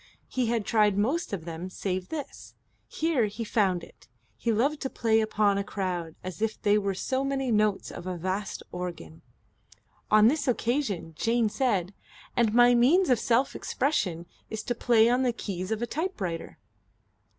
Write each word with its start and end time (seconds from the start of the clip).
He 0.27 0.47
had 0.47 0.65
tried 0.65 0.97
most 0.97 1.31
of 1.31 1.45
them 1.45 1.69
save 1.69 2.09
this. 2.09 2.55
Here 2.87 3.25
he 3.27 3.43
had 3.43 3.51
found 3.51 3.83
it. 3.83 4.07
He 4.35 4.51
loved 4.51 4.81
to 4.81 4.89
play 4.89 5.21
upon 5.21 5.59
a 5.59 5.63
crowd 5.63 6.15
as 6.23 6.41
if 6.41 6.59
they 6.59 6.75
were 6.79 6.95
so 6.95 7.23
many 7.23 7.51
notes 7.51 7.91
of 7.91 8.07
a 8.07 8.17
vast 8.17 8.63
organ. 8.71 9.21
On 10.09 10.27
this 10.27 10.47
occasion 10.47 11.13
Jane 11.15 11.49
said: 11.49 11.93
"And 12.35 12.51
my 12.51 12.73
means 12.73 13.11
of 13.11 13.19
self 13.19 13.55
expression 13.55 14.25
is 14.49 14.63
to 14.63 14.73
play 14.73 15.07
on 15.07 15.21
the 15.21 15.31
keys 15.31 15.69
of 15.69 15.83
a 15.83 15.85
typewriter." 15.85 16.57